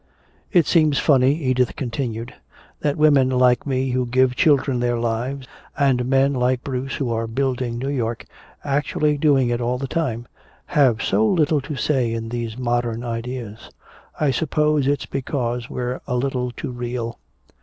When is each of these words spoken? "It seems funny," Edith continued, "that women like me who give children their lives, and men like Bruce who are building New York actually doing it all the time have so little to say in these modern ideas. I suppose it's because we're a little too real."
"It 0.51 0.65
seems 0.65 0.97
funny," 0.97 1.35
Edith 1.43 1.75
continued, 1.75 2.33
"that 2.79 2.97
women 2.97 3.29
like 3.29 3.67
me 3.67 3.91
who 3.91 4.07
give 4.07 4.35
children 4.35 4.79
their 4.79 4.97
lives, 4.97 5.45
and 5.77 6.05
men 6.09 6.33
like 6.33 6.63
Bruce 6.63 6.95
who 6.95 7.11
are 7.13 7.27
building 7.27 7.77
New 7.77 7.87
York 7.89 8.25
actually 8.63 9.15
doing 9.15 9.49
it 9.49 9.61
all 9.61 9.77
the 9.77 9.85
time 9.85 10.27
have 10.65 11.03
so 11.03 11.23
little 11.27 11.61
to 11.61 11.75
say 11.75 12.11
in 12.15 12.29
these 12.29 12.57
modern 12.57 13.03
ideas. 13.03 13.69
I 14.19 14.31
suppose 14.31 14.87
it's 14.87 15.05
because 15.05 15.69
we're 15.69 16.01
a 16.07 16.15
little 16.15 16.49
too 16.49 16.71
real." 16.71 17.19